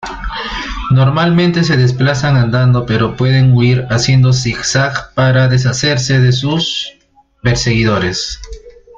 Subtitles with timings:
[0.89, 6.93] Normalmente se desplazan andando pero pueden huir haciendo zig-zag para deshacerse de sus
[7.43, 8.39] perseguidores.